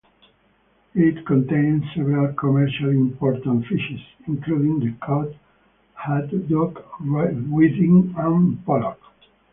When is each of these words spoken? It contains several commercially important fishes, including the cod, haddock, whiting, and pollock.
It 0.95 1.27
contains 1.27 1.83
several 1.93 2.33
commercially 2.33 2.97
important 2.97 3.67
fishes, 3.67 3.99
including 4.25 4.79
the 4.79 4.93
cod, 4.93 5.37
haddock, 5.93 6.83
whiting, 6.99 8.11
and 8.17 8.65
pollock. 8.65 8.99